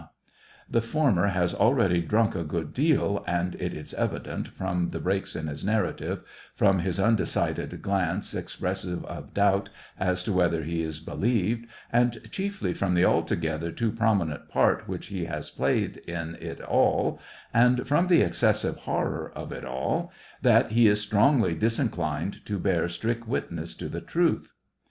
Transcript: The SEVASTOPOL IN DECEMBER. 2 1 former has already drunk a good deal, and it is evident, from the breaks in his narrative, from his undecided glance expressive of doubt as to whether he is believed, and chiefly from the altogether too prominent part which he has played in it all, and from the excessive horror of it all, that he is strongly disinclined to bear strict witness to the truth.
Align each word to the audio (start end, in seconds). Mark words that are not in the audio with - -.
The 0.67 0.79
SEVASTOPOL 0.81 0.99
IN 0.99 1.05
DECEMBER. 1.05 1.19
2 1.21 1.23
1 1.27 1.27
former 1.29 1.39
has 1.39 1.53
already 1.53 2.01
drunk 2.01 2.33
a 2.35 2.43
good 2.43 2.73
deal, 2.73 3.23
and 3.27 3.53
it 3.53 3.75
is 3.75 3.93
evident, 3.93 4.47
from 4.47 4.89
the 4.89 4.99
breaks 4.99 5.35
in 5.35 5.45
his 5.45 5.63
narrative, 5.63 6.21
from 6.55 6.79
his 6.79 6.99
undecided 6.99 7.83
glance 7.83 8.33
expressive 8.33 9.05
of 9.05 9.35
doubt 9.35 9.69
as 9.99 10.23
to 10.23 10.33
whether 10.33 10.63
he 10.63 10.81
is 10.81 10.99
believed, 10.99 11.67
and 11.93 12.31
chiefly 12.31 12.73
from 12.73 12.95
the 12.95 13.05
altogether 13.05 13.71
too 13.71 13.91
prominent 13.91 14.49
part 14.49 14.87
which 14.87 15.05
he 15.09 15.25
has 15.25 15.51
played 15.51 15.97
in 15.97 16.33
it 16.41 16.59
all, 16.61 17.19
and 17.53 17.87
from 17.87 18.07
the 18.07 18.21
excessive 18.23 18.77
horror 18.77 19.31
of 19.35 19.51
it 19.51 19.63
all, 19.63 20.11
that 20.41 20.71
he 20.71 20.87
is 20.87 20.99
strongly 20.99 21.53
disinclined 21.53 22.43
to 22.43 22.57
bear 22.57 22.89
strict 22.89 23.27
witness 23.27 23.75
to 23.75 23.87
the 23.87 24.01
truth. 24.01 24.53